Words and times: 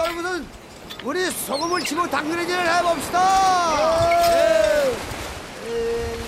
떨고선 0.00 0.46
우리 1.04 1.30
소금을 1.30 1.80
치고 1.80 2.08
당근질을 2.08 2.76
해봅시다. 2.76 3.20
예. 4.32 4.92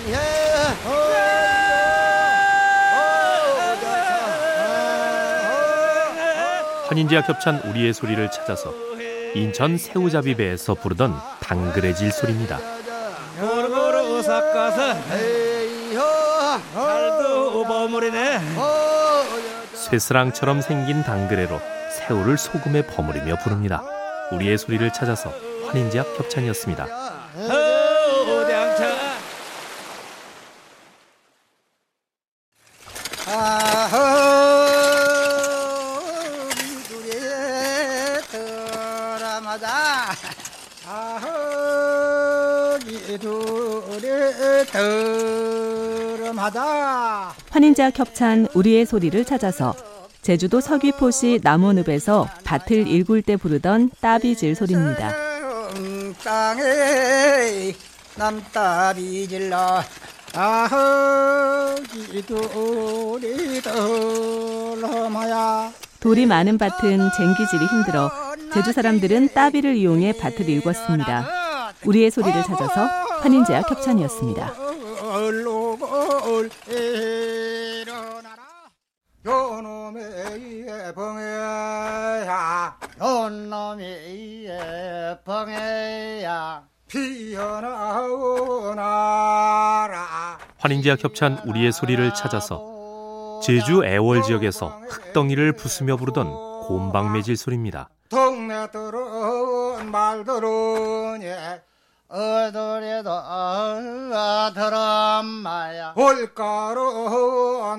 예. 0.09 0.13
환인제와 6.87 7.23
겹찬 7.23 7.61
우리의 7.65 7.93
소리를 7.93 8.29
찾아서 8.29 8.73
인천 9.33 9.77
새우잡이 9.77 10.35
배에서 10.35 10.75
부르던 10.75 11.15
당그레질 11.39 12.11
소리입니다. 12.11 12.59
고루고루 13.39 14.21
에이호. 15.11 16.01
살도 16.73 17.63
버무리네 17.65 18.39
쇠스랑처럼 19.73 20.61
생긴 20.61 21.03
당그레로 21.03 21.59
새우를 21.93 22.37
소금에 22.37 22.87
버무리며 22.87 23.37
부릅니다. 23.43 23.83
우리의 24.31 24.57
소리를 24.57 24.91
찾아서 24.91 25.31
미두리에 42.85 44.65
들어마자 46.25 47.33
환인제와 47.51 47.91
겹찬 47.91 48.47
우리의 48.53 48.85
소리를 48.85 49.23
찾아서 49.25 49.92
제주도 50.23 50.59
서귀포시 50.61 51.41
남원읍에서 51.43 52.27
밭을 52.45 52.87
일굴 52.87 53.21
때 53.21 53.35
부르던 53.35 53.91
따비질 53.99 54.55
소리입니다. 54.55 55.13
땅에 56.23 57.73
남따비 58.15 59.27
질러 59.27 59.83
아허 60.33 61.75
기두리 62.11 63.61
들어마야 64.81 65.71
돌이 65.99 66.25
많은 66.25 66.57
밭은 66.57 67.09
쟁기질이 67.17 67.65
힘들어 67.65 68.09
제주 68.53 68.71
사람들은 68.71 69.33
따비를 69.33 69.75
이용해 69.75 70.13
밭을 70.13 70.45
일궜습니다. 70.45 71.25
우리의 71.85 72.11
소리를 72.11 72.41
찾아서 72.43 72.85
환인제와 73.21 73.63
겹찬이었습니다. 73.63 74.53
요놈의 79.63 80.67
예봉해야. 80.67 82.75
요놈의 83.01 84.45
예봉해야. 85.25 86.63
피어나오나라. 86.87 87.97
환인제와 90.59 90.97
겹찬 90.97 91.39
우리의 91.45 91.71
소리를 91.71 92.13
찾아서 92.13 93.39
제주 93.41 93.85
애월 93.85 94.23
지역에서 94.23 94.81
흙덩이를 94.89 95.53
부수며 95.53 95.95
부르던 95.95 96.27
곰방매질 96.67 97.37
소리입니다. 97.37 97.87
동네 98.09 98.67
들은 98.69 99.89
말들은 99.89 101.23
예 101.23 101.61
어들에도 102.09 103.09
드럼마야. 104.53 105.93
올가론 105.95 107.07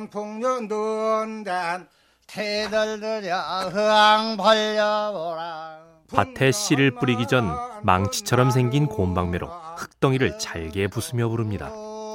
풍년든 0.09 1.45
된 1.45 1.89
태들들여 2.27 3.37
흥 3.73 4.37
벌려보라 4.37 5.79
밭에 6.13 6.53
씨를 6.53 6.93
뿌리기 6.93 7.27
전 7.27 7.51
망치처럼 7.83 8.51
생긴 8.51 8.87
곰방매로 8.87 9.47
흙덩이를 9.77 10.39
잘게 10.39 10.89
부수며 10.89 11.29
부릅니다. 11.29 11.71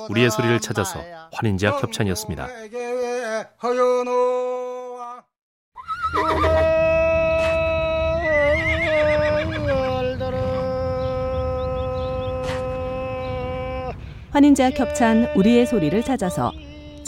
우리의 0.09 0.31
소리를 0.31 0.59
찾아서 0.59 0.99
환인제와 1.33 1.77
겹찬이었습니다. 1.79 2.47
허연호와 3.61 5.23
환인제와 14.31 14.69
겹찬 14.71 15.33
우리의 15.35 15.65
소리를 15.65 16.01
찾아서 16.03 16.51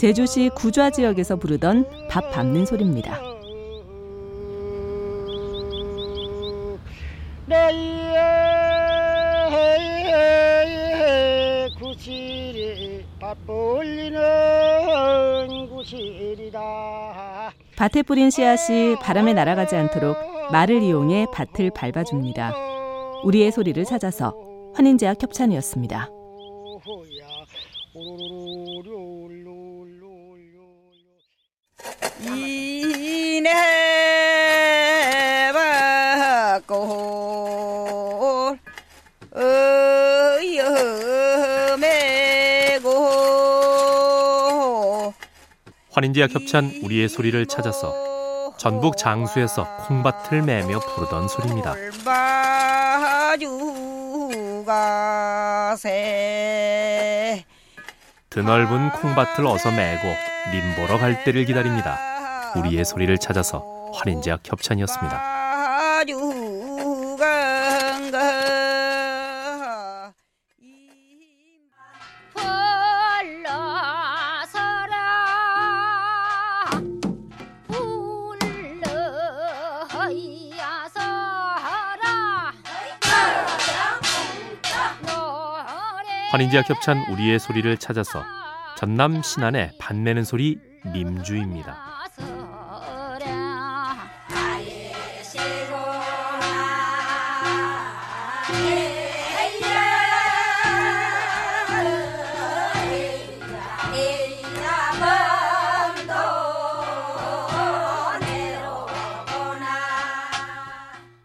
제주시 0.02 0.50
구좌 0.56 0.90
지역에서 0.90 1.36
부르던 1.36 2.08
밥 2.10 2.32
밟는 2.32 2.66
소리입니다. 2.66 3.20
밭에 17.76 18.02
뿌린 18.02 18.30
씨앗이 18.30 18.96
바람에 19.00 19.34
날아가지 19.34 19.76
않도록 19.76 20.16
말을 20.50 20.82
이용해 20.82 21.26
밭을 21.32 21.70
밟아줍니다. 21.70 22.52
우리의 23.22 23.52
소리를 23.52 23.84
찾아서 23.84 24.34
환인제와 24.74 25.14
겹찬이었습니다. 25.14 26.08
환인제와 46.02 46.26
겹찬 46.26 46.80
우리의 46.82 47.08
소리를 47.08 47.46
찾아서 47.46 47.94
전북 48.58 48.96
장수에서 48.96 49.76
콩밭을 49.86 50.42
매며 50.42 50.80
부르던 50.80 51.28
소리입니다. 51.28 51.74
드넓은 58.30 58.90
콩밭을 58.90 59.46
어서 59.46 59.70
메고 59.70 60.08
림보러 60.50 60.98
갈 60.98 61.22
때를 61.22 61.44
기다립니다. 61.44 62.00
우리의 62.56 62.84
소리를 62.84 63.16
찾아서 63.18 63.92
환인제와 63.94 64.38
겹찬이었습니다. 64.42 65.31
환인제와 86.32 86.62
겹찬 86.62 87.04
우리의 87.10 87.38
소리를 87.38 87.76
찾아서 87.76 88.24
전남 88.78 89.20
신안의 89.20 89.72
반매는 89.78 90.24
소리 90.24 90.58
님주입니다. 90.86 91.76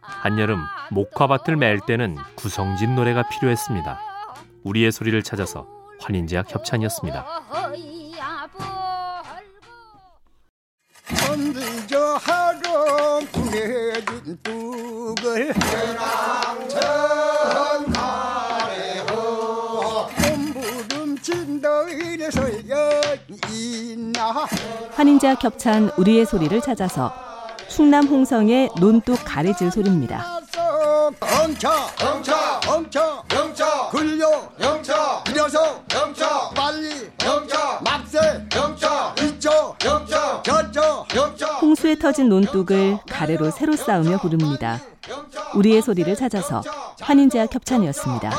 한여름 0.03 0.59
목화밭을 0.91 1.55
맬 1.55 1.79
때는 1.87 2.17
구성진 2.35 2.95
노래가 2.95 3.23
필요했습니다. 3.29 4.16
우리의 4.67 4.91
소리를 4.91 5.23
찾아서 5.23 5.65
너희에서 21.61 22.41
여있나 22.69 24.47
환인제와 24.91 25.35
겹찬 25.35 25.91
우리의 25.97 26.25
소리를 26.25 26.59
찾아서 26.61 27.13
충남 27.69 28.05
홍성의 28.05 28.71
논뚝 28.79 29.19
가래질 29.23 29.71
소리입니다. 29.71 30.37
엉쳐 31.19 31.69
엉쳐 32.01 32.59
터진 41.99 42.29
논뚝을 42.29 42.99
가래로 43.09 43.51
새로 43.51 43.75
쌓으며 43.75 44.17
부릅니다. 44.17 44.79
우리의 45.55 45.81
소리를 45.81 46.13
찾아서 46.15 46.61
환인제약 47.01 47.53
협찬이었습니다. 47.53 48.31